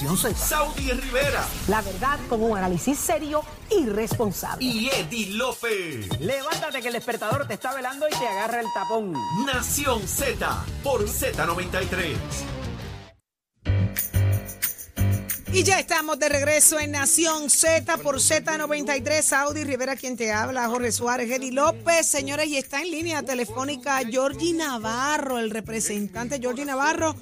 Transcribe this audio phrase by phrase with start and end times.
[0.00, 0.34] Nación Z.
[0.34, 4.64] Saudi Rivera La verdad con un análisis serio y responsable.
[4.64, 6.08] y Eddie Lofe.
[6.20, 9.12] Levántate que el despertador te está velando y te agarra el tapón.
[9.44, 12.16] Nación Z por Z93.
[15.52, 19.32] Y ya estamos de regreso en Nación Z por Z93.
[19.36, 23.98] Audi Rivera, quien te habla, Jorge Suárez, Eddie López, señores, y está en línea telefónica
[24.08, 27.16] Georgie Navarro, el representante Georgie Navarro,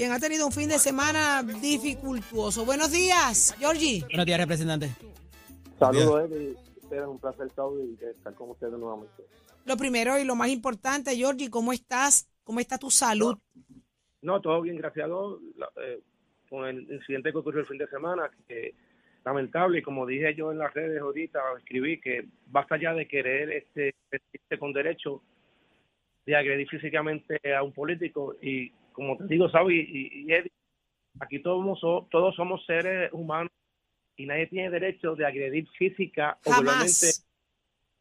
[0.00, 2.64] quien ha tenido un fin de semana dificultuoso.
[2.64, 4.00] Buenos días, Georgie.
[4.06, 4.88] Buenos días, representante.
[5.78, 6.56] Saludos, Eddie.
[6.82, 9.22] Ustedes, un placer, estar con ustedes nuevamente.
[9.66, 12.26] Lo primero y lo más importante, Georgie, ¿cómo estás?
[12.44, 13.36] ¿Cómo está tu salud?
[14.22, 15.38] No, todo bien, gracias a Dios.
[15.58, 16.00] La- eh,
[16.48, 18.72] con el incidente que ocurrió el fin de semana, que
[19.22, 23.52] lamentable, y como dije yo en las redes ahorita, escribí que basta ya de querer
[23.52, 25.20] este, vestirse con derecho
[26.24, 28.36] de agredir físicamente a un político.
[28.40, 30.52] Y como te digo, Saudi y, y Eddie,
[31.20, 33.50] aquí todos, so- todos somos seres humanos
[34.14, 37.12] y nadie tiene derecho de agredir física o verbalmente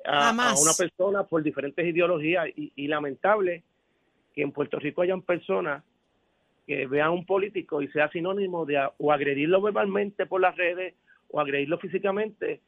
[0.04, 0.60] Jamás.
[0.60, 2.50] a, una persona por diferentes ideologías.
[2.54, 3.64] Y, y lamentable
[4.36, 5.86] que en Puerto Rico hayan personas
[6.68, 10.96] que vean a un político y sea sinónimo de o agredirlo verbalmente por las redes
[11.30, 12.60] o agredirlo físicamente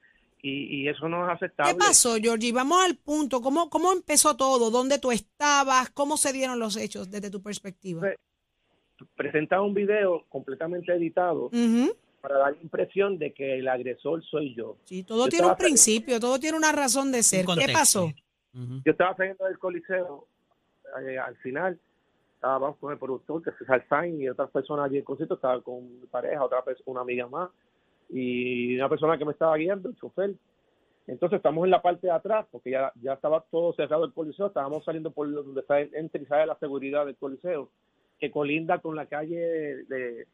[0.42, 1.74] y, y eso no es aceptable.
[1.74, 2.52] ¿Qué pasó, Georgie?
[2.52, 3.42] Vamos al punto.
[3.42, 4.72] ¿Cómo, ¿Cómo empezó todo?
[4.72, 5.90] ¿Dónde tú estabas?
[5.92, 8.02] ¿Cómo se dieron los hechos desde tu perspectiva?
[8.02, 8.16] Pues,
[9.16, 11.96] Presenta un video completamente editado Ujú.
[12.22, 14.78] para dar la impresión de que el agresor soy yo.
[14.86, 17.46] Sí, todo Yo tiene un principio, todo tiene una razón de ser.
[17.46, 18.12] ¿Qué pasó?
[18.54, 20.28] Yo estaba saliendo del coliseo,
[21.04, 21.80] eh, al final
[22.36, 25.36] estábamos con el productor, que es César Sainz, y otras personas allí en el concierto,
[25.36, 27.50] estaba con mi pareja, otra persona, una amiga más,
[28.12, 30.32] y una persona que me estaba guiando, el chofer.
[31.08, 34.48] Entonces estamos en la parte de atrás, porque ya, ya estaba todo cerrado el coliseo,
[34.48, 35.90] estábamos saliendo por donde está y
[36.26, 37.72] sale la seguridad del coliseo,
[38.20, 40.26] que colinda con la calle de,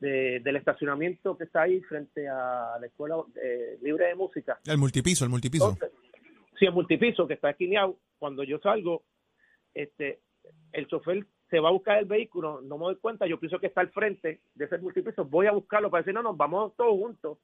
[0.00, 4.58] de- del estacionamiento que está ahí frente a la Escuela eh, Libre de Música.
[4.66, 5.70] El multipiso, el multipiso.
[5.70, 5.96] Entonces,
[6.58, 9.04] si el multipiso que está esquineado, cuando yo salgo,
[9.74, 10.18] este,
[10.72, 13.66] el chofer se va a buscar el vehículo, no me doy cuenta, yo pienso que
[13.66, 16.92] está al frente de ese multipiso, voy a buscarlo para decir, no, nos vamos todos
[16.98, 17.36] juntos.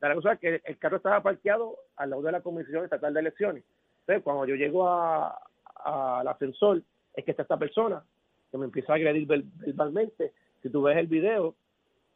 [0.00, 3.18] La cosa es que el carro estaba parqueado al lado de la Comisión Estatal de
[3.18, 3.64] Elecciones.
[4.02, 5.36] Entonces, cuando yo llego a-
[5.84, 6.82] al ascensor,
[7.14, 8.04] es que está esta persona
[8.52, 10.32] que me empieza a agredir ver- verbalmente.
[10.62, 11.56] Si tú ves el video,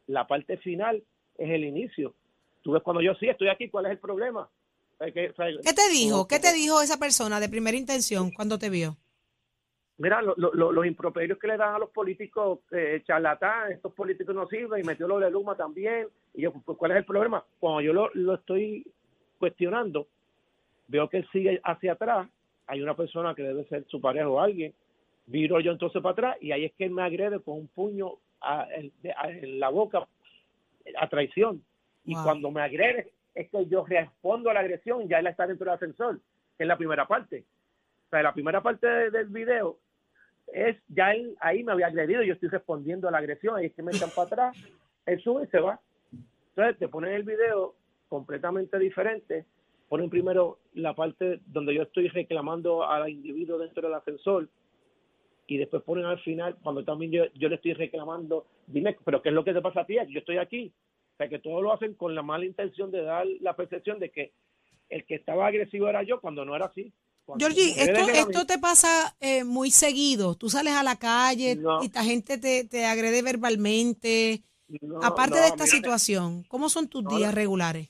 [0.06, 1.02] la parte final
[1.38, 2.14] es el inicio.
[2.62, 4.48] Tú ves cuando yo sí estoy aquí, ¿cuál es el problema?
[5.64, 6.26] ¿Qué te dijo?
[6.28, 8.96] ¿Qué te dijo esa persona de primera intención cuando te vio?
[9.98, 13.92] Mira, lo- lo- lo- los improperios que le dan a los políticos eh, charlatán, estos
[13.94, 16.08] políticos no sirven, y metió lo de Luma también.
[16.34, 17.42] Y yo, pues, ¿cuál es el problema?
[17.58, 18.86] Cuando yo lo, lo estoy
[19.38, 20.06] cuestionando,
[20.88, 22.28] veo que él sigue hacia atrás,
[22.66, 24.74] hay una persona que debe ser su pareja o alguien,
[25.26, 28.12] viro yo entonces para atrás, y ahí es que él me agrede con un puño
[28.42, 30.06] a- en de- a- en la boca
[30.98, 31.62] a traición.
[32.04, 32.22] Y Wow.
[32.24, 35.74] cuando me agrede, es que yo respondo a la agresión, ya él está dentro del
[35.74, 36.18] ascensor,
[36.56, 37.44] que es la primera parte.
[38.06, 39.78] O sea, la primera parte de- del video
[40.52, 43.74] es ya él ahí me había agredido, yo estoy respondiendo a la agresión, ahí es
[43.74, 44.56] que me echan para atrás,
[45.06, 45.80] él sube y se va.
[46.50, 47.74] Entonces te ponen el video
[48.08, 49.44] completamente diferente,
[49.88, 54.48] ponen primero la parte donde yo estoy reclamando al individuo dentro del ascensor
[55.46, 59.28] y después ponen al final cuando también yo, yo le estoy reclamando, dime, pero ¿qué
[59.28, 59.96] es lo que te pasa a ti?
[60.08, 60.72] Yo estoy aquí.
[61.14, 64.10] O sea, que todo lo hacen con la mala intención de dar la percepción de
[64.10, 64.32] que
[64.90, 66.92] el que estaba agresivo era yo cuando no era así.
[67.38, 70.36] Georgie, esto, esto te pasa eh, muy seguido.
[70.36, 71.82] Tú sales a la calle No.
[71.82, 74.42] y la gente te, te agrede verbalmente.
[74.80, 77.88] No, Aparte no, de esta mira, situación, ¿cómo son tus días regulares?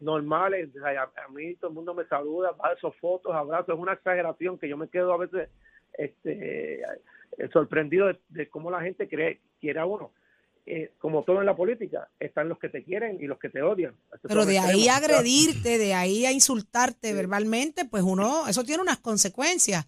[0.00, 3.80] normales, o sea, a, mí todo el mundo me saluda, va esos fotos, abrazos, es
[3.80, 5.48] una exageración que yo me quedo a veces
[5.94, 6.82] este
[7.54, 10.12] sorprendido de, de cómo la gente cree quiere a uno.
[10.66, 13.60] Eh, como todo en la política, están los que te quieren y los que te
[13.60, 13.94] odian.
[14.14, 18.80] Estos Pero de ahí a agredirte, de ahí a insultarte verbalmente, pues uno, eso tiene
[18.80, 19.86] unas consecuencias.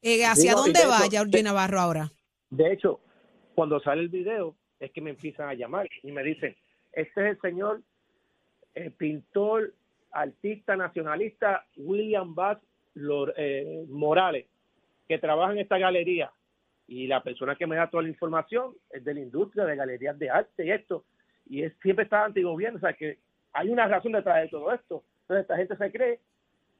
[0.00, 2.12] Eh, ¿Hacia dónde de va hecho, Georgie Navarro ahora?
[2.50, 3.00] De hecho,
[3.56, 6.54] cuando sale el video, es que me empiezan a llamar y me dicen,
[6.92, 7.82] este es el señor
[8.74, 9.74] eh, pintor,
[10.12, 12.58] artista nacionalista William Bass
[12.94, 14.46] Lor- eh, Morales,
[15.08, 16.30] que trabaja en esta galería.
[16.92, 20.18] Y la persona que me da toda la información es de la industria, de galerías
[20.18, 21.06] de arte y esto.
[21.48, 23.18] Y es, siempre está antigobierno, o sea que
[23.54, 25.02] hay una razón detrás de todo esto.
[25.22, 26.20] Entonces esta gente se cree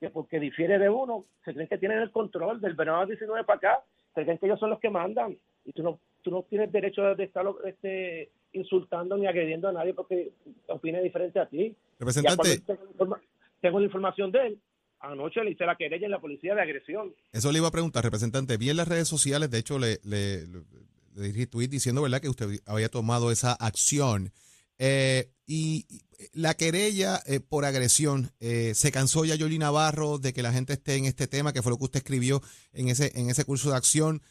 [0.01, 3.45] que porque difiere de uno, se creen que tienen el control del verano del 19
[3.45, 6.43] para acá, se creen que ellos son los que mandan y tú no, tú no
[6.43, 10.33] tienes derecho de estar este, insultando ni agrediendo a nadie porque
[10.67, 11.69] opine diferente a ti.
[11.69, 13.19] Ya Representante, cuando
[13.63, 14.59] tengo la información de él,
[15.03, 17.15] anoche le hice la querella en la policía de agresión.
[17.33, 18.57] eso le iba a preguntar, representante.
[18.57, 20.47] Vi en las redes sociales, de hecho, le, le-
[21.15, 24.33] le tweet diciendo, ¿verdad?, que usted había tomado esa acción.
[24.79, 25.87] Eh, y
[26.33, 30.73] la querella eh, por agresión, eh, ¿se cansó ya Yoli Navarro de que la gente
[30.73, 32.41] esté en este tema, que fue lo que usted escribió
[32.73, 34.23] en ese, en ese curso de acción?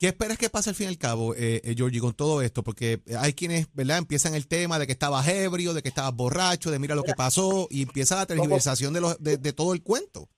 [0.00, 2.62] ¿Qué esperas que pase al fin y al cabo, eh, Georgie, con todo esto?
[2.62, 6.70] Porque hay quienes, ¿verdad?, empiezan el tema de que estabas ebrio, de que estabas borracho,
[6.70, 9.82] de mira lo que pasó, y empieza la tergiversación de, los, de, de todo el
[9.82, 10.28] cuento.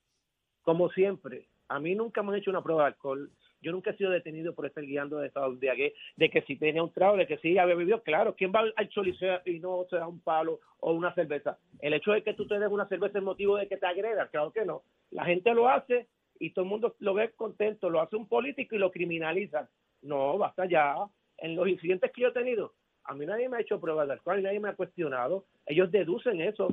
[0.62, 3.31] Como siempre, a mí nunca me han hecho una prueba de alcohol
[3.62, 6.82] yo nunca he sido detenido por estar guiando de estado de de que si tenía
[6.82, 9.97] un trago, de que si había bebido, claro, ¿quién va al choliseo y no se
[9.97, 11.59] da un palo o una cerveza?
[11.79, 14.29] El hecho de que tú te des una cerveza es motivo de que te agredas,
[14.31, 14.82] claro que no.
[15.11, 16.09] La gente lo hace
[16.42, 19.68] y todo el mundo lo ve contento, lo hace un político y lo criminaliza.
[20.02, 20.96] No, basta ya.
[21.38, 22.74] En los incidentes que yo he tenido,
[23.04, 25.44] a mí nadie me ha hecho pruebas de alcohol, nadie me ha cuestionado.
[25.66, 26.66] Ellos deducen eso.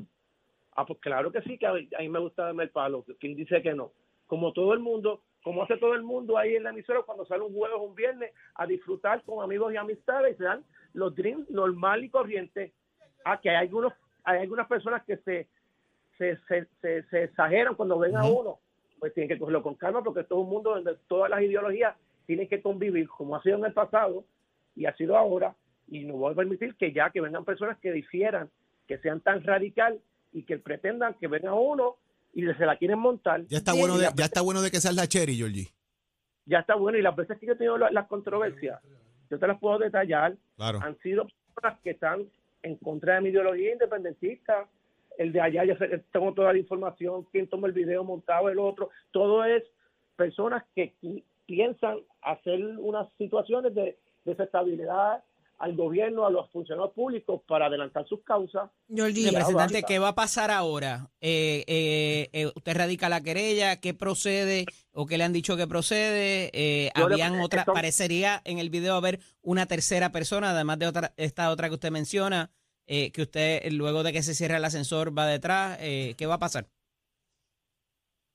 [0.76, 3.06] Ah, pues claro que sí, que a mí me gusta darme el palo.
[3.20, 3.92] ¿Quién dice que no?
[4.26, 7.44] Como todo el mundo, como hace todo el mundo ahí en la emisora cuando sale
[7.44, 11.14] un jueves o un viernes a disfrutar con amigos y amistades y se dan los
[11.14, 12.74] drinks normal y corriente.
[13.24, 13.94] Ah, que hay algunos,
[14.24, 15.48] hay algunas personas que se,
[16.18, 18.60] se, se, se, exageran cuando ven a uno,
[19.00, 20.76] pues tienen que cogerlo con calma porque todo el mundo,
[21.08, 24.24] todas las ideologías, tienen que convivir como ha sido en el pasado
[24.76, 25.56] y ha sido ahora
[25.88, 28.50] y no voy a permitir que ya que vengan personas que difieran,
[28.88, 30.00] que sean tan radical
[30.32, 31.96] y que pretendan que venga uno
[32.34, 33.46] y se la quieren montar.
[33.48, 35.70] Ya está bueno de, ya está bueno de que seas la cherry, Georgie.
[36.46, 38.80] Ya está bueno y las veces que yo he tenido las controversias,
[39.30, 42.28] yo te las puedo detallar, han sido personas que están
[42.64, 44.68] en contra de mi ideología independentista.
[45.20, 45.76] El de allá, yo
[46.14, 49.64] tengo toda la información, quién toma el video montado, el otro, todo es
[50.16, 50.94] personas que
[51.46, 55.22] piensan hacer unas situaciones de desestabilidad
[55.58, 58.70] al gobierno, a los funcionarios públicos para adelantar sus causas.
[58.88, 61.10] Representante, ¿qué va a pasar ahora?
[61.20, 63.82] Eh, eh, eh, ¿Usted radica la querella?
[63.82, 66.50] ¿Qué procede o qué le han dicho que procede?
[66.54, 71.52] Eh, habían otra, parecería en el video haber una tercera persona, además de otra, esta
[71.52, 72.52] otra que usted menciona,
[72.90, 75.78] que usted luego de que se cierre el ascensor va detrás.
[75.78, 76.66] ¿Qué va a pasar?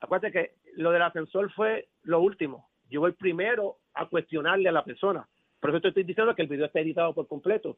[0.01, 2.71] Acuérdate que lo del ascensor fue lo último.
[2.89, 5.29] Yo voy primero a cuestionarle a la persona
[5.65, 7.75] por eso te estoy diciendo que el video está editado por completo.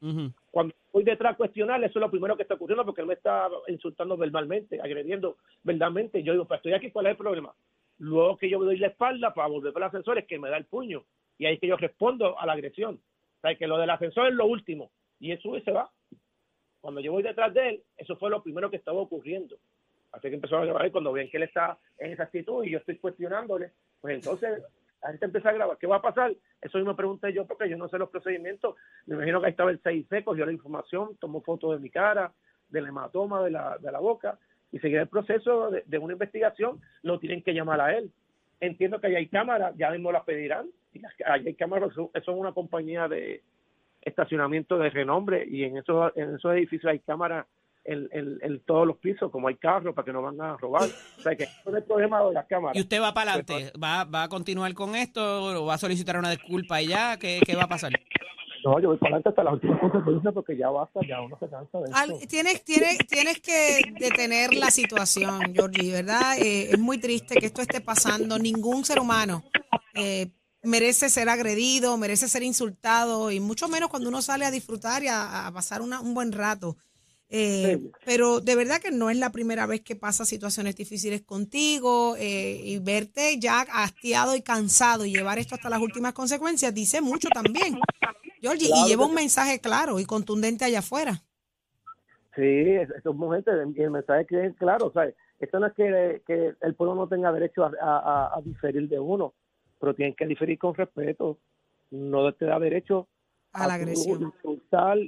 [0.51, 3.13] Cuando voy detrás a cuestionarle, eso es lo primero que está ocurriendo porque él me
[3.13, 6.21] está insultando verbalmente, agrediendo verbalmente.
[6.21, 7.55] Yo digo, pues estoy aquí, ¿cuál es el problema?
[7.99, 10.49] Luego que yo me doy la espalda para volver para el ascensor es que me
[10.49, 11.05] da el puño.
[11.37, 12.95] Y ahí es que yo respondo a la agresión.
[12.95, 14.91] O sea, que lo del ascensor es lo último.
[15.17, 15.89] Y eso se va.
[16.81, 19.57] Cuando yo voy detrás de él, eso fue lo primero que estaba ocurriendo.
[20.11, 22.79] Así que empezó a grabar cuando ven que él está en esa actitud y yo
[22.79, 23.71] estoy cuestionándole,
[24.01, 24.63] pues entonces
[25.01, 25.77] la gente empieza a grabar.
[25.77, 26.33] ¿Qué va a pasar?
[26.61, 28.75] Eso me pregunté yo porque yo no sé los procedimientos.
[29.05, 32.33] Me imagino que ahí estaba el 6C, cogió la información, tomó fotos de mi cara,
[32.69, 34.39] del hematoma de la, de la boca
[34.71, 36.81] y seguir el proceso de, una investigación.
[37.03, 38.11] Lo tienen que llamar a él.
[38.59, 40.67] Entiendo que ahí hay cámaras, ya mismo las pedirán.
[40.93, 43.43] Y hay cámaras, eso es una compañía de
[44.07, 47.45] estacionamiento de renombre y en esos, en esos edificios hay cámaras
[47.87, 50.89] en, todos los pisos, como hay carros, para que no van a robar.
[51.17, 52.75] O sea, que es el problema de las cámaras.
[52.75, 53.71] ¿Y usted va para adelante?
[53.81, 57.17] ¿Va, ¿Va a continuar con esto o va a solicitar una disculpa y ya?
[57.17, 57.93] ¿Qué, qué va a pasar?
[58.65, 61.47] No, yo voy para adelante hasta las últimas consecuencias porque ya basta, ya uno se
[61.47, 62.27] cansa de esto.
[62.27, 66.37] tienes, tienes, tienes que detener la situación, Georgie, ¿verdad?
[66.37, 68.37] Eh, es muy triste que esto esté pasando.
[68.37, 69.43] Ningún ser humano
[69.93, 70.27] eh,
[70.63, 75.07] merece ser agredido, merece ser insultado y mucho menos cuando uno sale a disfrutar y
[75.09, 76.77] a, pasar un buen rato.
[77.29, 82.15] Eh, pero de verdad que no es la primera vez que pasa situaciones difíciles contigo
[82.17, 87.01] eh, y verte ya hastiado y cansado y llevar esto hasta las últimas consecuencias dice
[87.01, 87.79] mucho también.
[88.39, 91.21] Georgie, y lleva un mensaje claro y contundente allá afuera.
[92.35, 95.15] Sí, eso es y el mensaje que es claro, ¿sabes?
[95.39, 99.33] Esto no es que, que el pueblo no tenga derecho a, diferir de uno,
[99.79, 101.37] pero tienen que diferir con respeto.
[101.91, 103.07] No te da derecho
[103.53, 104.33] a, la agresión.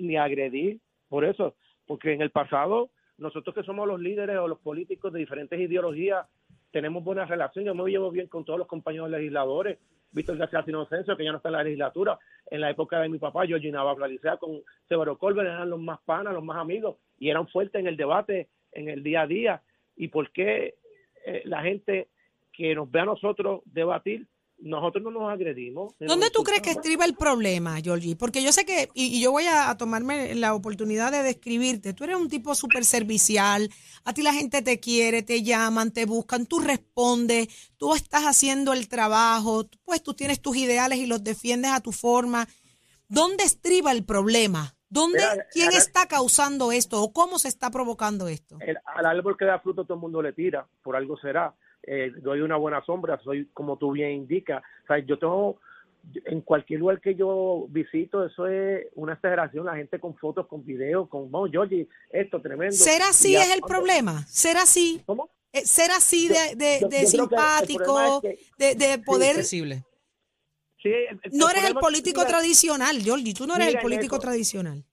[0.01, 0.79] ni agredir.
[1.07, 1.55] Por eso,
[1.87, 6.25] porque en el pasado nosotros que somos los líderes o los políticos de diferentes ideologías
[6.71, 9.79] tenemos buenas relaciones, yo me llevo bien con todos los compañeros legisladores,
[10.11, 13.17] Víctor García Inocencio, que ya no está en la legislatura, en la época de mi
[13.17, 17.29] papá, yo llenaba Alicea con Severo Colbert, eran los más panas, los más amigos, y
[17.29, 19.61] eran fuertes en el debate, en el día a día.
[19.95, 20.75] ¿Y por qué
[21.25, 22.07] eh, la gente
[22.53, 24.27] que nos ve a nosotros debatir
[24.61, 25.93] nosotros no nos agredimos.
[25.99, 28.15] ¿Dónde tú crees que estriba el problema, Georgie?
[28.15, 32.17] Porque yo sé que, y, yo voy a, tomarme la oportunidad de describirte, tú eres
[32.17, 33.69] un tipo súper servicial,
[34.03, 37.47] a ti la gente te quiere, te llaman, te buscan, tú respondes,
[37.77, 41.91] tú estás haciendo el trabajo, pues tú tienes tus ideales y los defiendes a tu
[41.91, 42.47] forma.
[43.07, 44.75] ¿Dónde estriba el problema?
[44.89, 45.19] ¿Dónde,
[45.51, 48.57] ¿Quién está causando esto o cómo se está provocando esto?
[48.85, 52.41] al árbol que da fruto todo el mundo le tira, por algo será eh, doy
[52.41, 54.61] una buena sombra, soy como tú bien indicas.
[54.83, 55.59] O sea, yo tengo
[56.25, 60.65] en cualquier lugar que yo visito, eso es una exageración, la gente con fotos, con
[60.65, 62.75] videos, con, oh, Georgie, esto tremendo.
[62.75, 64.25] ¿Ser así es el problema?
[64.27, 65.01] ¿Ser así?
[65.05, 65.29] ¿Cómo?
[65.51, 68.21] Eh, ser así de, de, de simpático,
[68.57, 69.43] de, de poder...
[69.43, 69.63] Sí,
[71.33, 74.85] no eres el político tradicional, Jordi, tú no eres el político tradicional.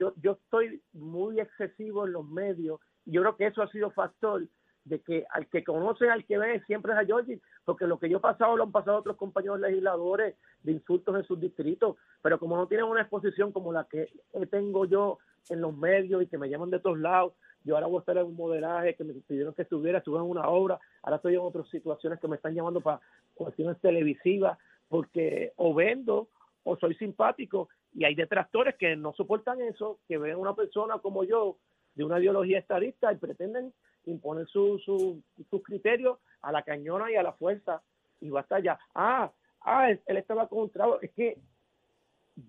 [0.00, 2.80] Yo, yo estoy muy excesivo en los medios.
[3.04, 4.48] Yo creo que eso ha sido factor
[4.90, 8.08] de que al que conoce, al que ve, siempre es a Georgie, porque lo que
[8.08, 12.40] yo he pasado lo han pasado otros compañeros legisladores de insultos en sus distritos, pero
[12.40, 14.08] como no tienen una exposición como la que
[14.50, 15.18] tengo yo
[15.48, 18.18] en los medios y que me llaman de todos lados, yo ahora voy a estar
[18.18, 21.40] en un modelaje que me pidieron que estuviera, estuve en una obra, ahora estoy en
[21.40, 23.00] otras situaciones que me están llamando para
[23.34, 26.28] cuestiones televisivas, porque o vendo
[26.64, 30.98] o soy simpático y hay detractores que no soportan eso, que ven a una persona
[30.98, 31.58] como yo
[31.94, 33.72] de una ideología estadista y pretenden
[34.06, 37.82] imponer sus su, su criterios a la cañona y a la fuerza
[38.20, 38.78] y basta ya.
[38.94, 39.30] Ah,
[39.62, 41.00] ah, él, estaba con un trago.
[41.00, 41.38] Es que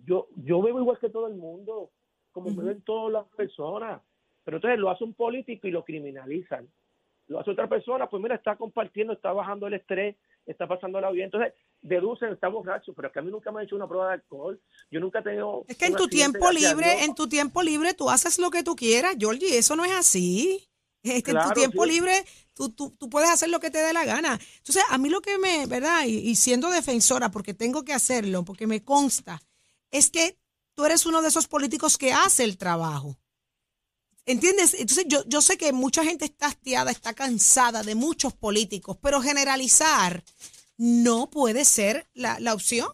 [0.05, 1.89] yo, yo veo igual que todo el mundo,
[2.31, 4.01] como me ven todas las personas.
[4.43, 6.67] Pero entonces lo hace un político y lo criminalizan.
[7.27, 11.11] Lo hace otra persona, pues mira, está compartiendo, está bajando el estrés, está pasando la
[11.11, 11.25] vida.
[11.25, 14.07] Entonces deducen, está borracho, pero es que a mí nunca me han hecho una prueba
[14.07, 14.59] de alcohol.
[14.89, 15.63] Yo nunca he tenido.
[15.67, 18.75] Es que en tu tiempo libre, en tu tiempo libre, tú haces lo que tú
[18.75, 20.70] quieras, Georgie, eso no es así.
[21.03, 22.13] Este, en tu tiempo libre,
[22.53, 24.39] tú, tú, tú, puedes hacer lo que te dé la gana.
[24.57, 26.05] Entonces, a mí lo que me, ¿verdad?
[26.05, 29.41] y siendo defensora, porque tengo que hacerlo, porque me consta,
[29.89, 30.37] es que
[30.75, 33.17] tú eres uno de esos políticos que hace el trabajo.
[34.25, 34.75] ¿Entiendes?
[34.75, 39.21] Entonces yo, yo sé que mucha gente está hastiada, está cansada de muchos políticos, pero
[39.21, 40.23] generalizar
[40.77, 42.87] no puede ser la, la opción.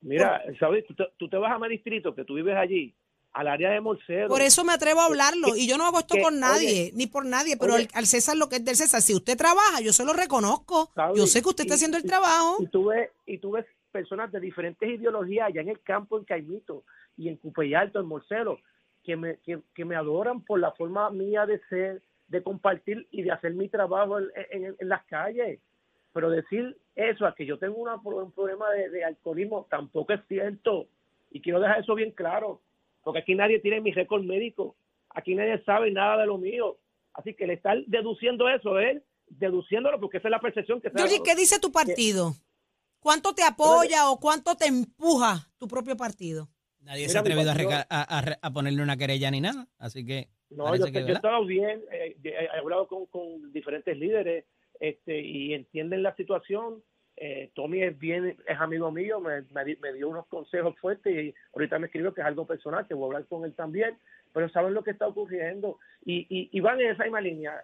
[0.00, 0.84] Mira, ¿sabes?
[1.18, 2.94] Tú te, vas a mi distrito, que tú vives allí,
[3.32, 4.28] al área de Morcero.
[4.28, 5.56] Por eso me atrevo a hablarlo.
[5.56, 8.56] Y yo no hago esto con nadie, ni por nadie, pero al, César lo que
[8.56, 10.90] es del César, si usted trabaja, yo se lo reconozco.
[11.14, 12.56] Yo sé que usted está haciendo el trabajo.
[12.60, 16.24] Y tú, ves, y tú ves personas de diferentes ideologías allá en el campo, en
[16.24, 16.84] Caimito,
[17.16, 18.58] y en Cupey en Morcero,
[19.04, 23.32] que me, que, me adoran por la forma mía de ser, de compartir y de
[23.32, 25.60] hacer mi trabajo en, las calles.
[26.12, 30.86] Pero decir eso, a que yo tengo una, un problema de, alcoholismo, tampoco es cierto.
[31.30, 32.60] Y quiero dejar eso bien claro,
[33.10, 34.76] porque aquí nadie tiene mi récord médico,
[35.08, 36.78] aquí nadie sabe nada de lo mío.
[37.12, 41.22] Así que le estar deduciendo eso es deduciéndolo porque esa es la percepción que se
[41.24, 42.36] ¿qué dice tu partido?
[43.00, 46.48] ¿Cuánto te apoya o cuánto te empuja tu propio partido?
[46.82, 50.28] Nadie se ha atrevido a, ponerle una querella ni nada, así que...
[50.50, 54.44] No, yo, he estado bien, eh, he hablado con, diferentes líderes
[54.78, 56.80] este, y entienden la situación.
[57.22, 61.78] Eh, Tommy es bien, es amigo mío, me, me, dio unos consejos fuertes y ahorita
[61.78, 63.98] me escribió que es algo personal, que voy a hablar con él también,
[64.32, 67.62] pero saben lo que está ocurriendo y, y, van en esa misma línea.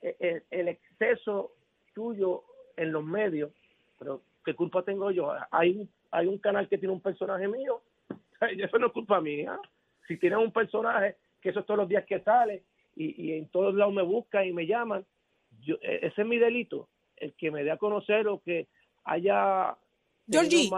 [0.00, 1.56] El, e, el exceso
[1.92, 2.44] tuyo
[2.76, 3.50] en los medios,
[3.98, 5.34] pero ¿qué culpa tengo yo?
[5.50, 7.82] Hay, hay un canal que tiene un personaje mío
[8.58, 9.58] eso no es culpa mía.
[10.06, 12.62] Si tienen un personaje que eso es todos los días que sale
[12.96, 15.04] y, en todos lados me buscan y me llaman,
[15.60, 18.68] yo, e, ese es mi delito, el que me dé a conocer o que
[19.04, 19.76] haya
[20.26, 20.70] Georgie,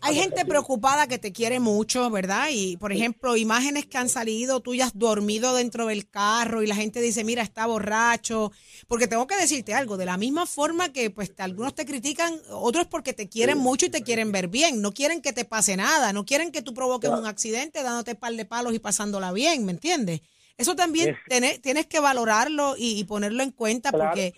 [0.00, 2.48] hay gente preocupada que te quiere mucho, ¿verdad?
[2.50, 7.02] Y, por ejemplo, imágenes que han salido tuyas dormido dentro del carro y la gente
[7.02, 8.52] dice, mira, está borracho.
[8.88, 12.86] Porque tengo que decirte algo, de la misma forma que pues algunos te critican, otros
[12.86, 14.80] porque te quieren mucho y te quieren ver bien.
[14.80, 18.32] No quieren que te pase nada, no quieren que tú provoques un accidente dándote par
[18.32, 20.22] de palos y pasándola bien, ¿me entiendes?
[20.56, 24.32] Eso también tienes, que valorarlo y, ponerlo en cuenta porque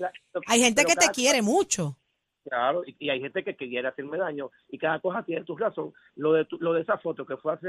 [0.46, 1.97] hay gente que te quiere mucho.
[2.48, 5.92] Claro, y, hay gente que, quiere hacerme daño y cada cosa tiene tu razón.
[6.16, 7.68] Lo de, lo de esa foto que fue hace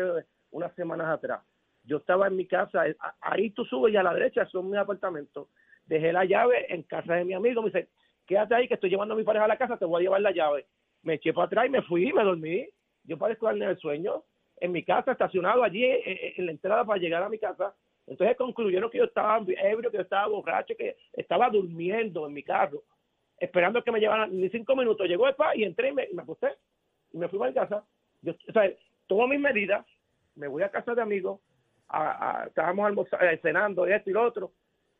[0.51, 1.41] unas semanas atrás,
[1.83, 4.79] yo estaba en mi casa, eh, ahí tú subes y a la derecha son mis
[4.79, 5.47] apartamentos.
[5.85, 7.89] Dejé la llave en casa de mi amigo, me dice,
[8.25, 10.21] quédate ahí que estoy llevando a mi pareja a la casa, te voy a llevar
[10.21, 10.65] la llave.
[11.01, 12.67] Me eché para atrás y me fui, me dormí.
[13.03, 14.23] Yo parezco en el sueño,
[14.57, 17.73] en mi casa, estacionado allí eh, eh, en la entrada para llegar a mi casa.
[18.05, 22.43] Entonces concluyeron que yo estaba ebrio, que yo estaba borracho, que estaba durmiendo en mi
[22.43, 22.83] carro
[23.39, 25.07] esperando que me llevaran ni cinco minutos.
[25.07, 26.49] Llegó el pa y entré y me, acosté
[27.11, 27.83] y me fui a mi casa.
[28.21, 28.71] Yo, o sea,
[29.07, 29.85] tomo mis medidas,
[30.35, 31.39] me voy a casa de amigos,
[31.87, 34.51] a, estábamos almorzando, eh, cenando esto y lo otro.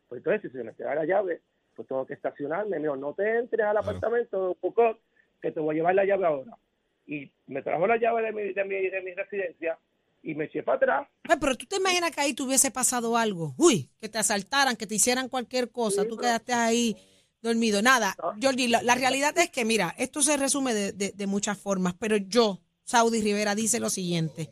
[0.08, 1.42] Pues entonces, si se me queda la llave,
[1.76, 2.78] pues tengo que estacionarme.
[2.78, 4.98] Me dijo, no te entres al apartamento, poco,
[5.42, 6.58] que te voy a llevar la llave ahora.
[7.06, 9.78] Y me trajo la llave de mi, de mi, de mi residencia
[10.22, 11.08] y me eché para atrás.
[11.40, 13.54] pero tú te imaginas que ahí te hubiese pasado algo.
[13.58, 16.08] Uy, que te asaltaran, que te hicieran cualquier cosa.
[16.08, 16.96] tú quedaste ahí
[17.42, 17.82] dormido.
[17.82, 22.62] Nada, Jordi, la, realidad es que, mira, esto se resume de, muchas formas, pero yo,
[22.84, 24.52] Saudi Rivera, dice lo siguiente.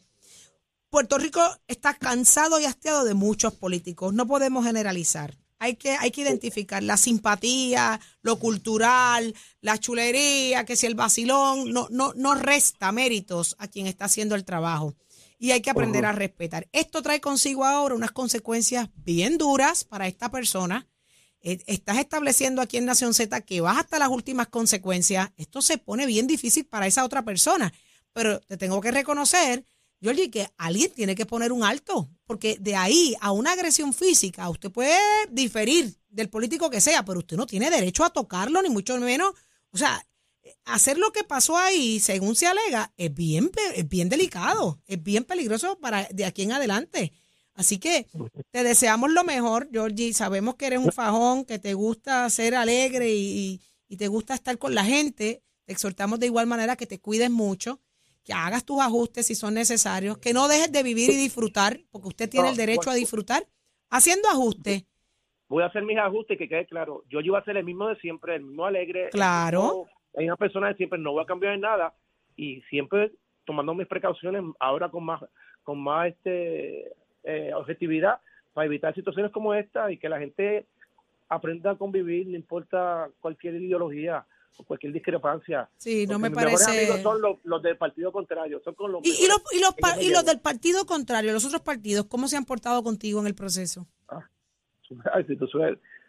[0.90, 4.14] Puerto Rico está cansado y hastiado de muchos políticos.
[4.14, 5.38] No podemos generalizar.
[5.60, 11.72] Hay que, hay que identificar la simpatía, lo cultural, la chulería, que si el vacilón,
[11.74, 14.96] no, no, no resta méritos a quien está haciendo el trabajo.
[15.40, 16.68] Y hay que aprender a respetar.
[16.72, 20.88] Esto trae consigo ahora unas consecuencias bien duras para esta persona.
[21.42, 25.30] Eh, Estás estableciendo aquí en Nación Z que vas hasta las últimas consecuencias.
[25.38, 27.74] Esto se pone bien difícil para esa otra persona.
[28.14, 29.66] Pero te tengo que reconocer
[30.02, 34.48] Georgie, que alguien tiene que poner un alto, porque de ahí a una agresión física,
[34.50, 35.00] usted puede
[35.32, 39.34] diferir del político que sea, pero usted no tiene derecho a tocarlo, ni mucho menos.
[39.72, 40.06] O sea,
[40.66, 45.24] hacer lo que pasó ahí, según se alega, es bien, es bien delicado, es bien
[45.24, 47.12] peligroso para de aquí en adelante.
[47.58, 48.06] Así que
[48.52, 50.14] te deseamos lo mejor, Georgie.
[50.14, 53.60] Sabemos que eres un fajón, que te gusta ser alegre y,
[53.98, 55.42] te gusta estar con la gente.
[55.66, 57.80] Te exhortamos de igual manera que te cuides mucho,
[58.24, 62.10] que hagas tus ajustes si son necesarios, que no dejes de vivir y disfrutar, porque
[62.10, 63.44] usted tiene el derecho a disfrutar
[63.90, 64.86] haciendo ajustes.
[65.50, 67.06] Voy a hacer mis ajustes que quede claro.
[67.10, 69.10] Yo iba a ser el mismo de siempre, el mismo alegre.
[69.10, 69.88] Claro.
[70.16, 71.96] Hay una persona de siempre, no voy a cambiar en nada
[72.36, 73.14] y siempre
[73.46, 75.22] tomando mis precauciones ahora con más
[75.64, 76.92] con más este
[77.24, 78.20] eh, objetividad
[78.54, 80.66] para evitar situaciones como esta y que la gente
[81.30, 84.26] aprenda a convivir, no importa cualquier ideología
[84.58, 85.70] o cualquier discrepancia.
[85.78, 86.80] Sí, no Porque me mis mejores parece.
[86.82, 89.74] amigos son los, los del partido contrario, son con los Y, y los, y, los,
[89.76, 93.28] pa- y los del partido contrario, los otros partidos, ¿cómo se han portado contigo en
[93.28, 93.86] el proceso?
[95.14, 95.48] Ay, si tú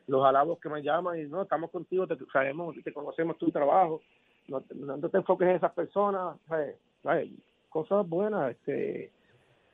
[0.06, 4.00] los halagos que me llaman y no, estamos contigo, te sabemos, te conocemos tu trabajo,
[4.46, 6.76] no, te- no te enfoques en esas personas, ¿sabes?
[7.02, 7.28] ¿sabes?
[7.68, 9.10] cosas buenas, este,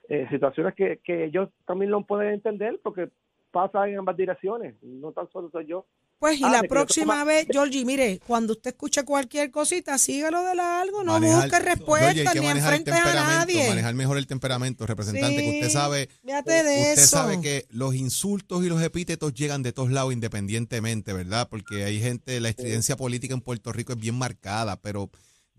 [0.08, 3.10] eh, situaciones que, que ellos también lo pueden entender porque
[3.50, 5.86] pasa en ambas direcciones, no tan solo soy yo.
[6.18, 10.42] Pues, y Ah, la próxima toma- vez, Georgie, mire, cuando usted escuche cualquier cosita, sígalo
[10.42, 13.68] de largo, no Manejar- busque respuestas ni enfrentes a nadie.
[13.68, 17.06] manejar mejor el temperamento, representante, que usted sabe, fíjate de usted eso.
[17.16, 21.48] sabe que los insultos y los epítetos llegan de todos lados independientemente, ¿verdad?
[21.48, 25.10] Porque hay gente, la estridencia política en Puerto Rico es bien marcada, pero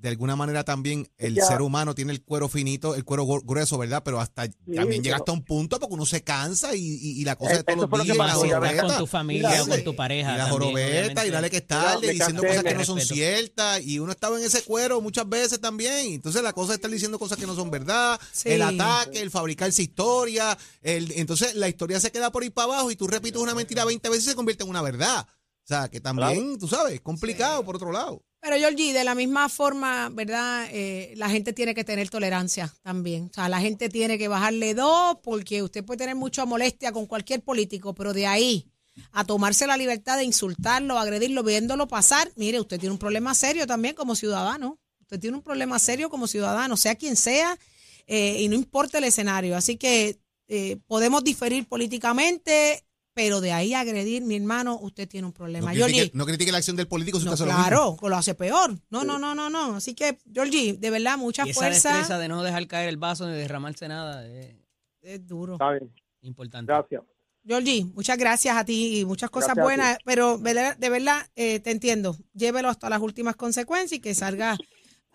[0.05, 1.47] de alguna manera también el Ya.
[1.47, 4.03] ser humano tiene el cuero finito, el cuero gru- grueso, ¿verdad?
[4.05, 7.35] Pero hasta también llega hasta un punto porque uno se cansa y, y- y la
[7.35, 8.25] cosa Eh, de todos eso los lo días, y la
[8.59, 8.69] ves.
[8.71, 10.35] con jorobeta, tu familia o con tu pareja.
[10.35, 13.81] y la también, jorobeta y dale que es tarde, diciendo cosas que no son ciertas
[13.81, 16.13] y uno estaba en ese cuero muchas veces también.
[16.13, 18.49] Entonces la cosa es estar diciendo cosas que no son verdad, Sí.
[18.49, 22.91] el ataque, el fabricarse historia, el, entonces la historia se queda por ahí para abajo
[22.91, 25.25] y tú repites una mentira 20 veces y se convierte en una verdad.
[25.27, 28.23] O sea, que también, tú sabes, es complicado por otro lado.
[28.45, 30.67] Pero Georgie, de la misma forma, ¿verdad?
[30.71, 33.29] Eh, la gente tiene que tener tolerancia también.
[33.31, 37.07] O sea, la gente tiene que bajarle dos porque usted puede tener mucha molestia con
[37.07, 38.67] cualquier político, pero de ahí
[39.13, 43.65] a tomarse la libertad de insultarlo, agredirlo, viéndolo pasar, mire, usted tiene un problema serio
[43.65, 44.77] también como ciudadano.
[45.01, 47.57] Usted tiene un problema serio como ciudadano, sea quien sea,
[48.05, 49.57] eh, y no importa el escenario.
[49.57, 52.84] Así que eh, podemos diferir políticamente,
[53.15, 55.71] pero de ahí a agredir, mi hermano, usted tiene un problema.
[55.71, 57.97] No Georgie, critique, no critique la acción del político si no, usted hace lo claro,
[57.99, 58.77] que lo hace peor.
[58.89, 59.77] No, no, no, no, no.
[59.77, 61.89] Así que, Georgie, de verdad, mucha Y esa fuerza.
[61.89, 64.53] destreza de no dejar caer el vaso ni derramarse nada es
[65.01, 65.53] Es duro.
[65.53, 66.71] Está bien, importante.
[66.71, 67.01] gracias.
[67.47, 71.71] Georgie, muchas gracias a ti y muchas cosas Gracias buenas, pero de verdad eh, te
[71.71, 72.17] entiendo.
[72.33, 74.57] Llévelo hasta las últimas consecuencias y que salga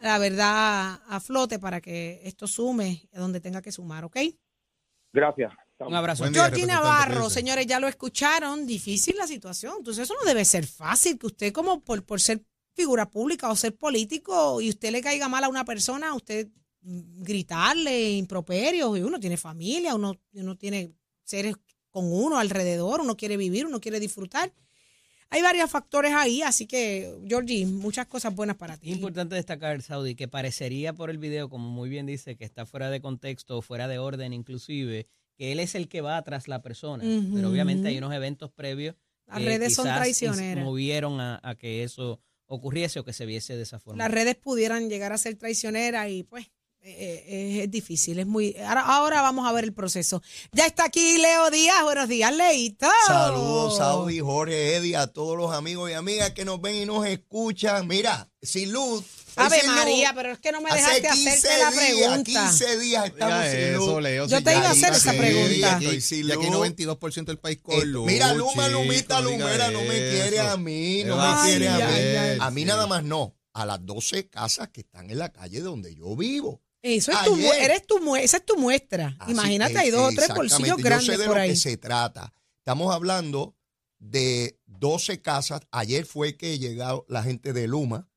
[0.01, 4.17] la verdad a flote para que esto sume a donde tenga que sumar, ¿ok?
[5.13, 5.53] Gracias.
[5.87, 6.25] Un abrazo.
[6.25, 9.75] Buen día, Navarro, señores, ya lo escucharon, difícil la situación.
[9.79, 12.43] Entonces eso no debe ser fácil, que usted como por, por ser
[12.75, 16.49] figura pública o ser político y usted le caiga mal a una persona, usted
[16.83, 20.93] mm, gritarle improperios y uno tiene familia, uno, uno tiene
[21.25, 21.57] seres
[21.91, 24.53] con uno alrededor, uno quiere vivir, uno quiere disfrutar.
[25.33, 28.91] Hay varios factores ahí, así que, Georgie, muchas cosas buenas para ti.
[28.91, 32.91] importante destacar, Saudi, que parecería por el video, como muy bien dice, que está fuera
[32.91, 35.07] de contexto o fuera de orden inclusive,
[35.41, 37.03] que él es el que va tras la persona.
[37.35, 38.95] Pero obviamente hay unos eventos previos
[39.27, 40.63] Las que redes son traicioneras.
[40.63, 44.05] movieron a, a que eso ocurriese o que se viese de esa forma.
[44.05, 46.51] las redes pudieran llegar a ser traicioneras y pues
[46.83, 48.57] eh, eh, es difícil, es muy...
[48.67, 50.23] Ahora, ahora vamos a ver el proceso.
[50.53, 52.87] Ya está aquí Leo Díaz, buenos días, Leito.
[53.07, 57.07] Saludos, Saudi, Jorge, Eddie, a todos los amigos y amigas que nos ven y nos
[57.07, 57.87] escuchan.
[57.87, 59.05] Mira, sin luz.
[59.37, 59.77] Ave sin luz.
[59.77, 61.75] María, pero es que no me dejaste 15 hacerte la días,
[62.09, 62.41] pregunta.
[62.49, 64.03] 15 días estamos Oiga sin eso, luz.
[64.03, 65.79] Leo, Yo si te iba a hacer esa pregunta.
[65.83, 66.57] Y sin y aquí luz.
[66.77, 68.07] 92% del país Eh, con luz.
[68.07, 70.49] mira, Luma, chico, Lumita, Lumera, no me quiere eso.
[70.51, 71.83] a mí, ¿Qué no me quiere a mí.
[71.85, 72.39] ay.
[72.41, 75.95] A mí nada más no, a las 12 casas que están en la calle donde
[75.95, 76.61] yo vivo.
[76.83, 79.15] Eso es tu, eres tu, esa es tu muestra.
[79.19, 81.51] Así Imagínate, es, hay dos o tres bolsillos Yo grandes sé de por lo ahí.
[81.51, 82.33] que se trata.
[82.59, 83.55] Estamos hablando
[83.99, 85.61] de 12 casas.
[85.71, 88.09] Ayer fue que llegó la gente de Luma.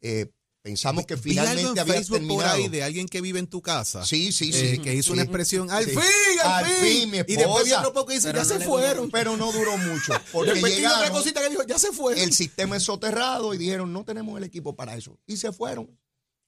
[0.00, 0.30] Eh,
[0.62, 2.54] Pensamos que Vi algo finalmente en había Facebook por terminado.
[2.56, 4.02] ahí de alguien que vive en tu casa.
[4.06, 4.78] Sí, sí, eh, sí.
[4.78, 5.90] que hizo una expresión, al Sí.
[5.90, 6.00] fin,
[6.42, 6.74] al, Al fin.
[7.02, 7.80] fin, mi Y después vi esposa.
[7.80, 9.10] otro poco y dice, Pero ya no se le fueron.
[9.10, 10.12] Pero no duró mucho.
[10.32, 12.22] Porque Después tiene otra llegaron, cosita que dijo, ya se fueron.
[12.22, 15.18] el sistema es soterrado y dijeron, no tenemos el equipo para eso.
[15.26, 15.90] Y se fueron.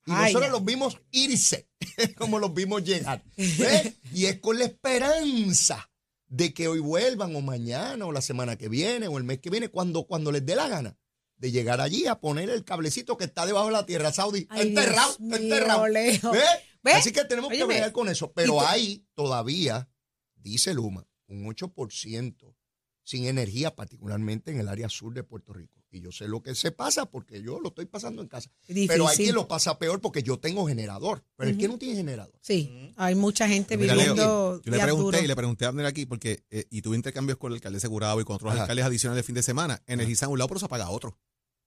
[0.06, 1.68] Y Ay, nosotros los vimos irse,
[2.16, 3.24] como los vimos llegar.
[3.36, 3.94] ¿Ves?
[4.12, 5.90] Y es con la esperanza
[6.28, 9.50] de que hoy vuelvan o mañana o la semana que viene o el mes que
[9.50, 10.96] viene, cuando, cuando les dé la gana
[11.38, 14.46] de llegar allí a poner el cablecito que está debajo de la tierra saudí.
[14.48, 15.88] Ay, enterrado, mío, enterrado.
[15.88, 16.32] Leo.
[16.32, 16.44] ¿Ves?
[16.82, 16.94] ¿Ves?
[16.94, 18.32] Así que tenemos que bregar con eso.
[18.32, 19.88] Pero hay todavía,
[20.36, 22.54] dice Luma, un 8%
[23.02, 25.84] sin energía, particularmente en el área sur de Puerto Rico.
[25.96, 28.50] Y yo sé lo que se pasa porque yo lo estoy pasando en casa.
[28.68, 28.88] Difícil.
[28.88, 31.24] Pero hay quien lo pasa peor porque yo tengo generador.
[31.37, 32.35] Pero el que no tiene generador.
[32.40, 35.87] Sí, hay mucha gente Mira, Leo, viviendo yo le pregunté y le pregunté a Abner
[35.87, 38.62] aquí porque eh, y tuve intercambios con el alcalde Segurado y con otros Ajá.
[38.62, 39.82] alcaldes adicionales de fin de semana.
[39.87, 41.18] Energizan un lado, pero se apaga otro.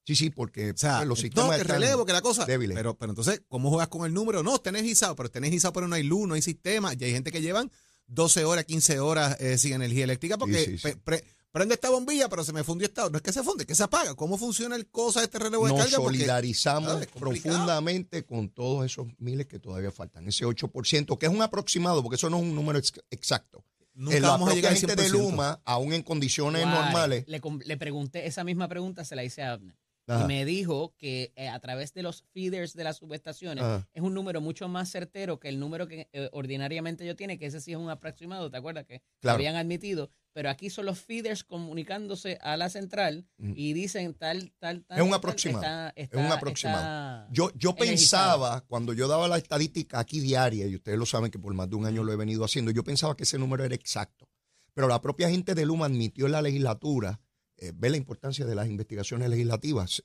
[0.06, 2.46] Sí, sí, porque O sea, los sistemas que relevo, que la cosa.
[2.46, 2.76] débiles.
[2.76, 4.42] Pero, pero entonces, ¿cómo juegas con el número?
[4.42, 6.94] No, está energizado, pero está energizado, pero no hay luz, no hay sistema.
[6.98, 7.70] Y hay gente que llevan
[8.08, 10.84] 12 horas, 15 horas eh, sin energía eléctrica porque Sí, sí, sí.
[10.84, 13.10] pe- pre- prende esta bombilla, pero se me fundió esta.
[13.10, 14.16] No es que se funde, es que se apaga.
[14.16, 15.98] ¿Cómo funciona el cosa de este relevo de nos carga?
[15.98, 20.28] Porque- solidarizamos profundamente con todos esos miles que todavía faltan.
[20.28, 23.64] Ese 8%, que es un aproximado, porque eso no es un número ex- exacto.
[23.96, 25.12] Nunca En la vamos a propia llegar al gente de 100%.
[25.12, 26.74] Luma, aún en condiciones Guay.
[26.74, 29.76] normales, Le, le pregunté esa misma pregunta, se la hice a Abner.
[30.10, 30.24] Ajá.
[30.24, 33.88] Y me dijo que eh, a través de los feeders de las subestaciones Ajá.
[33.94, 37.46] es un número mucho más certero que el número que eh, ordinariamente yo tiene, que
[37.46, 38.86] ese sí es un aproximado, ¿te acuerdas?
[38.86, 39.36] Que lo Claro.
[39.36, 40.10] habían admitido.
[40.34, 44.98] Pero aquí son los feeders comunicándose a la central y dicen tal, tal, tal.
[44.98, 45.64] Es un tal, aproximado.
[45.64, 47.28] está- Es un aproximado.
[47.32, 51.40] Yo, yo pensaba, cuando yo daba la estadística aquí diaria, y ustedes lo saben que
[51.40, 53.76] por más de un año lo he venido haciendo, yo pensaba que ese número era
[53.76, 54.30] exacto.
[54.74, 57.20] Pero la propia gente de Luma admitió en la legislatura,
[57.62, 60.04] eh, ve la importancia de las investigaciones legislativas,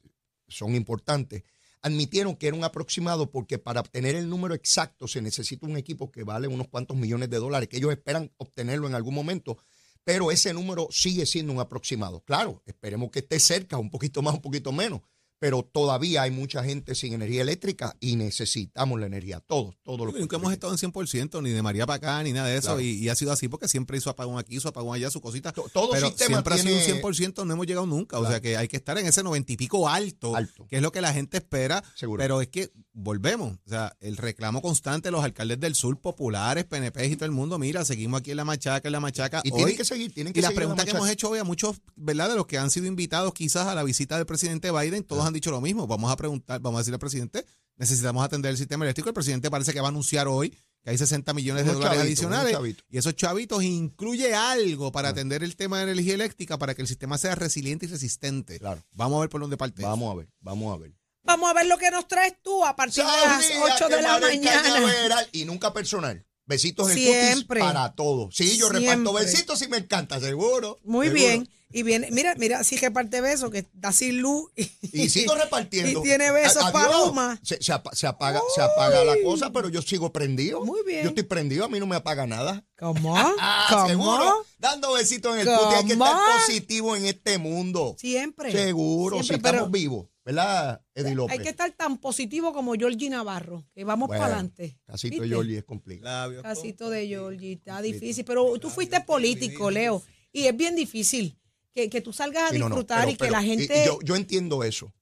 [0.49, 1.45] son importantes,
[1.83, 6.11] admitieron que era un aproximado porque para obtener el número exacto se necesita un equipo
[6.11, 9.59] que vale unos cuantos millones de dólares, que ellos esperan obtenerlo en algún momento,
[10.03, 12.21] pero ese número sigue siendo un aproximado.
[12.25, 15.03] Claro, esperemos que esté cerca, un poquito más, un poquito menos,
[15.45, 20.15] pero todavía hay mucha gente sin energía eléctrica y necesitamos la energía, todos, todos los
[20.19, 22.69] Nunca hemos estado en 100%, ni de María para acá, ni nada de eso.
[22.69, 22.81] Claro.
[22.81, 25.53] Y, y ha sido así porque siempre hizo apagón aquí, su apagón allá, su cosita.
[25.53, 28.17] To- todo pero sistema siempre ha tiene- sido un 100%, no hemos llegado nunca.
[28.17, 28.33] O Claro.
[28.33, 30.67] sea que hay que estar en ese 90 y pico alto, Alto.
[30.67, 31.85] que es lo que la gente espera.
[31.95, 32.23] Seguro.
[32.23, 33.59] Pero es que volvemos.
[33.67, 37.33] O sea, el reclamo constante de los alcaldes del sur, populares, PNP y todo el
[37.33, 39.41] mundo, mira, seguimos aquí en la machaca, en la machaca.
[39.45, 40.99] Y Hoy- tienen que seguir, tienen que y la seguir pregunta que machaca.
[40.99, 42.31] hemos hecho hoy a muchos, ¿verdad?
[42.31, 45.33] De los que han sido invitados quizás a la visita del presidente Biden, todos han
[45.35, 45.87] dicho lo mismo.
[45.87, 47.45] Vamos a preguntar, vamos a decirle al presidente,
[47.77, 49.09] necesitamos atender el sistema eléctrico.
[49.11, 50.51] El presidente parece que va a anunciar hoy
[50.83, 52.77] que hay 60 millones de Unos dólares chavitos, adicionales.
[52.91, 55.11] Y esos chavitos incluye algo para Ah.
[55.13, 58.59] atender el tema de energía eléctrica para que el sistema sea resiliente y resistente.
[58.59, 58.83] Claro.
[58.93, 59.83] Vamos a ver por dónde parte.
[59.83, 60.93] Vamos a ver, vamos a ver.
[61.25, 64.03] Vamos a ver lo que nos traes tú a partir de las Saudí, 8 de
[64.03, 65.27] la mañana.
[65.33, 66.25] Y nunca personal.
[66.47, 67.61] Besitos en Siempre.
[67.61, 68.35] cutis para todos.
[68.37, 70.79] Sí, yo reparto besitos y me encanta, seguro.
[70.85, 71.23] Muy seguro.
[71.25, 71.49] bien.
[71.73, 74.49] Y viene, mira, mira, sí que parte beso, que está sin luz.
[74.55, 76.01] Y, Y sigo repartiendo.
[76.01, 76.99] Y tiene besos para.
[76.99, 77.41] Luma.
[77.43, 80.65] Se, se apa- se apaga, se apaga la cosa, pero yo sigo prendido.
[80.65, 81.03] Muy bien.
[81.03, 82.63] Yo estoy prendido, a mí no me apaga nada.
[82.79, 83.17] ¿Cómo?
[83.41, 83.89] Ah, ¿Cómo?
[83.89, 84.47] seguro.
[84.59, 85.79] Dando besitos en el cutis.
[85.79, 87.97] Hay que estar positivo en este mundo.
[87.99, 88.53] Siempre.
[88.53, 90.07] Seguro, Siempre, si pero estamos vivos.
[90.25, 91.37] ¿Verdad, Eddie López?
[91.37, 94.79] Hay que estar tan positivo como Georgie Navarro, que vamos Bueno, para adelante.
[94.87, 95.25] Casito ¿Viste?
[95.25, 96.41] de Yoli es complicado.
[96.43, 98.25] Casito de Georgie, está difícil.
[98.25, 101.39] Pero tú fuiste político, Leo, y es bien difícil
[101.75, 103.45] que, que tú salgas a Sí, no, no, disfrutar pero- y que pero- la y-
[103.45, 103.83] y gente...
[103.87, 104.95] yo, yo entiendo eso.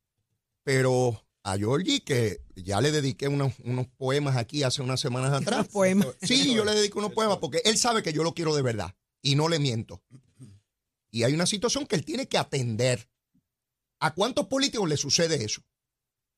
[0.64, 5.68] Pero a Georgie, que ya le dediqué unos, unos poemas aquí hace unas semanas atrás.
[5.68, 6.08] Poemas.
[6.22, 8.94] Sí, yo le dedico unos poemas porque él sabe que yo lo quiero de verdad
[9.22, 10.02] y no le miento.
[11.11, 13.08] Y hay una situación que él tiene que atender.
[14.02, 15.62] ¿A cuántos políticos le sucede eso?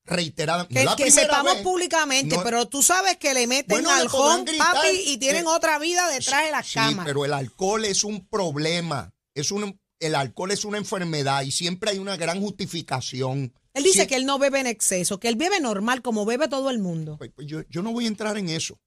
[0.05, 0.67] Reiterada.
[0.67, 1.63] Que, la que sepamos vez.
[1.63, 5.79] públicamente, No- pero tú sabes que le meten Bueno, alcohol, papi, y tienen que- otra
[5.79, 7.03] vida detrás de la Sí, cama.
[7.05, 9.11] pero el alcohol es un problema.
[9.33, 13.51] Es un, el alcohol es una enfermedad y siempre hay una gran justificación.
[13.73, 16.69] Él dice que él no bebe en exceso, que él bebe normal, como bebe todo
[16.69, 17.17] el mundo.
[17.17, 18.77] Pues, pues yo, yo no voy a entrar en eso.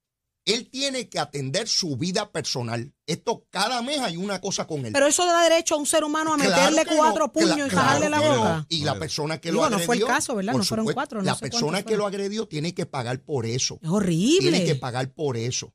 [0.45, 2.93] Él tiene que atender su vida personal.
[3.05, 4.93] Esto cada mes hay una cosa con él.
[4.93, 7.69] Pero eso da derecho a un ser humano a Claro meterle cuatro no, puños y
[7.69, 8.35] claro la no.
[8.37, 8.65] boca.
[8.69, 9.85] Y la persona que Digo, lo no agredió.
[9.85, 10.53] fue el caso, ¿verdad?
[10.53, 13.79] No fueron supuesto, cuatro, no La persona que lo agredió tiene que pagar por eso.
[13.81, 14.49] Es horrible.
[14.49, 15.73] Tiene que pagar por eso.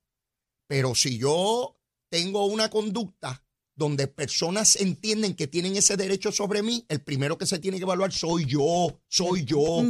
[0.67, 1.79] Pero si yo
[2.11, 3.45] tengo una conducta
[3.77, 7.83] donde personas entienden que tienen ese derecho sobre mí, el primero que se tiene que
[7.83, 9.83] evaluar soy yo, soy yo.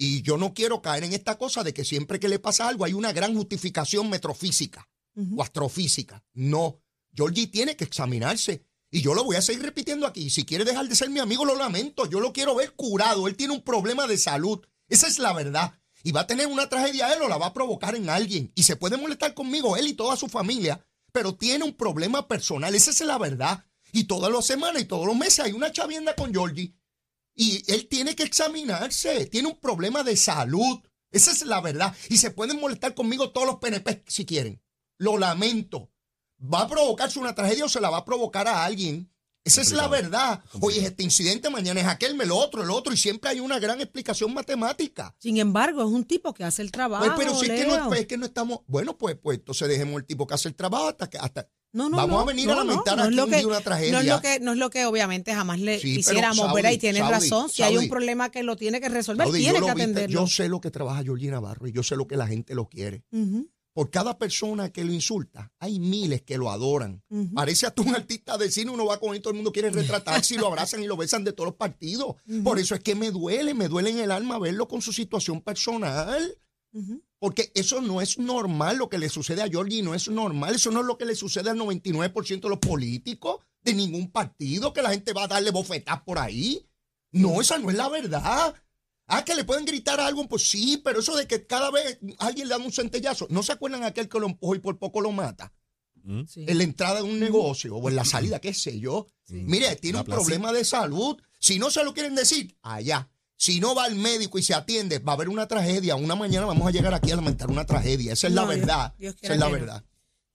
[0.00, 2.84] Y yo no quiero caer en esta cosa de que siempre que le pasa algo
[2.84, 4.88] hay una gran justificación metrofísica
[5.36, 6.24] o astrofísica.
[6.34, 6.80] No.
[7.12, 8.64] Georgie tiene que examinarse.
[8.92, 10.30] Y yo lo voy a seguir repitiendo aquí.
[10.30, 12.06] Si quiere dejar de ser mi amigo, lo lamento.
[12.06, 13.26] Yo lo quiero ver curado.
[13.26, 14.64] Él tiene un problema de salud.
[14.88, 15.74] Esa es la verdad.
[16.04, 18.52] y va a tener una tragedia él o la va a provocar en alguien.
[18.54, 22.74] Y se puede molestar conmigo, él y toda su familia, pero tiene un problema personal.
[22.74, 23.64] Esa es la verdad.
[23.92, 26.74] Y todas las semanas y todos los meses hay una chavienda con Georgie.
[27.40, 29.26] Y él tiene que examinarse.
[29.26, 30.80] Tiene un problema de salud.
[31.12, 31.94] Esa es la verdad.
[32.08, 34.60] Y se pueden molestar conmigo todos los PNP si quieren.
[34.96, 35.92] Lo lamento.
[36.42, 39.12] Va a provocarse una tragedia o se la va a provocar a alguien.
[39.48, 40.42] Esa es la verdad.
[40.60, 43.40] Hoy es este incidente, mañana es aquel, me lo otro, el otro, y siempre hay
[43.40, 45.14] una gran explicación matemática.
[45.18, 47.04] Sin embargo, es un tipo que hace el trabajo.
[47.04, 47.94] Pues, pero si es que, no, Leo.
[47.94, 48.60] es que no estamos.
[48.66, 51.16] Bueno, pues, pues entonces dejemos el tipo que hace el trabajo hasta que.
[51.18, 53.36] Hasta, No, no, Vamos no, a venir no, a lamentar no, no aquí un que-
[53.38, 53.92] día una tragedia.
[53.92, 56.20] No es lo que, no es lo que obviamente jamás le Sí, Saudi,
[56.54, 56.70] ¿verdad?
[56.72, 57.48] Y tienes Saudi, razón.
[57.50, 60.20] Si hay un problema que lo tiene que resolver, Saudi, tiene que atenderlo.
[60.20, 62.68] Yo sé lo que trabaja Georgie Navarro y yo sé lo que la gente lo
[62.68, 63.04] quiere.
[63.12, 67.00] Ujú, Por cada persona que lo insulta, hay miles que lo adoran.
[67.10, 67.32] ujú.
[67.32, 70.34] Parece hasta un artista de cine, uno va con él, todo el mundo quiere retratarse
[70.34, 72.16] y lo abrazan y lo besan de todos los partidos.
[72.42, 75.42] Por eso es que me duele, me duele en el alma verlo con su situación
[75.42, 76.36] personal.
[77.20, 80.56] Porque eso no es normal lo que le sucede a Georgie, no es normal.
[80.56, 84.72] Eso no es lo que le sucede al 99% de los políticos de ningún partido,
[84.72, 86.66] que la gente va a darle bofetas por ahí.
[87.12, 88.56] No, esa no es la verdad.
[89.08, 92.46] Ah, que le pueden gritar algo, pues sí, pero eso de que cada vez alguien
[92.48, 93.26] le da un centellazo.
[93.30, 95.52] ¿No se acuerdan aquel que lo empujó y por poco lo mata?
[96.26, 96.44] Sí.
[96.46, 99.06] En la entrada de un negocio o en la salida, qué sé yo.
[99.28, 100.20] Mire, tiene La un plaza.
[100.22, 101.16] problema de salud.
[101.38, 103.10] Si no se lo quieren decir, allá.
[103.36, 105.96] Si no va al médico y se atiende, va a haber una tragedia.
[105.96, 108.12] Una mañana vamos a llegar aquí a lamentar una tragedia.
[108.14, 108.94] Esa es la No, verdad.
[108.98, 109.84] Dios Esa es la verdad.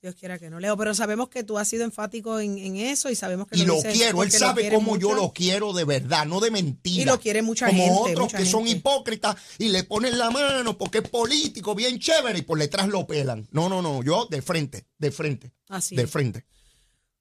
[0.04, 0.76] Dios quiera que no, Leo.
[0.76, 3.76] Pero sabemos que tú has sido enfático en, en eso y sabemos que Y lo
[3.76, 7.02] dices quiero, él sabe cómo yo lo quiero de verdad, no de mentira.
[7.02, 10.30] Y lo quiere mucha Como gente, otros mucha que son hipócritas y le ponen la
[10.30, 13.48] mano porque es político, bien chévere, y por detrás lo pelan.
[13.52, 16.12] No, no, no, yo de frente, de frente, Así de es.
[16.12, 16.44] frente.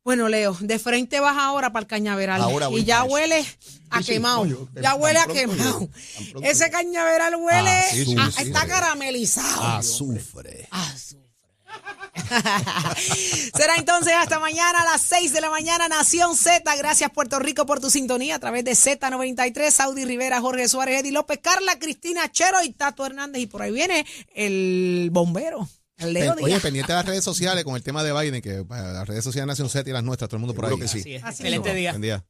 [0.02, 2.40] Bueno, Leo, de frente vas ahora para el cañaveral.
[2.42, 3.46] Ahora y ya huele
[3.90, 4.44] a Sí, sí, quemado.
[4.44, 5.88] no, yo- ya huele a quemado.
[6.42, 7.70] Ese cañaveral huele
[8.18, 9.62] Ah, a- está caramelizado.
[9.62, 10.66] Azufre.
[10.72, 11.21] Azufre.
[13.56, 16.62] Será entonces hasta mañana a las 6 de la mañana, Nación Z.
[16.76, 21.12] Gracias, Puerto Rico, por tu sintonía a través de Z93, Saudi Rivera, Jorge Suárez, Eddie
[21.12, 23.42] López, Carla, Cristina Chero y Tato Hernández.
[23.42, 25.68] Y por ahí viene el bombero,
[25.98, 26.62] el Leo Oye, Díaz.
[26.62, 29.46] pendiente de las redes sociales con el tema de Biden, que eh, las redes sociales
[29.46, 30.78] de Nación Z y las nuestras, todo el mundo por ahí.
[30.78, 31.00] Que sí.
[31.00, 31.24] Así es.
[31.24, 31.92] Así Excelente día.
[31.92, 32.24] Buen día.